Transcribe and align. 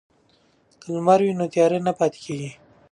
که 0.81 0.87
لمر 0.93 1.19
وي 1.25 1.33
نو 1.39 1.45
تیارې 1.53 1.79
نه 1.87 1.91
پاتیږي. 1.99 2.51